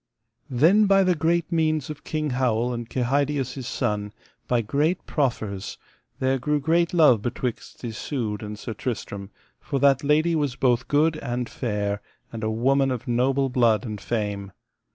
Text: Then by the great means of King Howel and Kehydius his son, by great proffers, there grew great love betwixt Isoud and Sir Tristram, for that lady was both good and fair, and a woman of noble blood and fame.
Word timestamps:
Then 0.49 0.87
by 0.87 1.03
the 1.03 1.13
great 1.13 1.51
means 1.51 1.91
of 1.91 2.03
King 2.03 2.31
Howel 2.31 2.73
and 2.73 2.89
Kehydius 2.89 3.53
his 3.53 3.67
son, 3.67 4.13
by 4.47 4.61
great 4.63 5.05
proffers, 5.05 5.77
there 6.17 6.39
grew 6.39 6.59
great 6.59 6.91
love 6.91 7.21
betwixt 7.21 7.83
Isoud 7.85 8.41
and 8.41 8.57
Sir 8.57 8.73
Tristram, 8.73 9.29
for 9.59 9.77
that 9.77 10.03
lady 10.03 10.35
was 10.35 10.55
both 10.55 10.87
good 10.87 11.17
and 11.17 11.47
fair, 11.47 12.01
and 12.33 12.43
a 12.43 12.49
woman 12.49 12.89
of 12.89 13.07
noble 13.07 13.47
blood 13.49 13.85
and 13.85 14.01
fame. 14.01 14.53